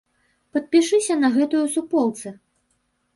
[0.55, 2.33] Падпішыся на гэтую суполцы.